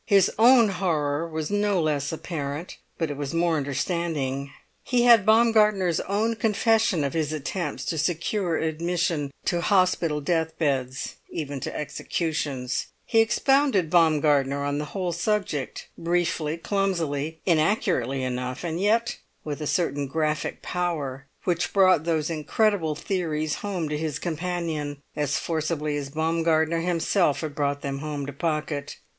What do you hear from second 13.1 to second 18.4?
expounded Baumgartner on the whole subject, briefly, clumsily, inaccurately